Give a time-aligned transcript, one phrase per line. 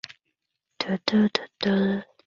[0.79, 2.03] 她不幸中风了